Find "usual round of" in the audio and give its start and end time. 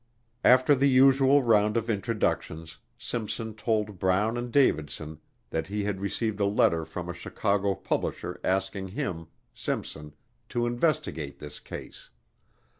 0.89-1.87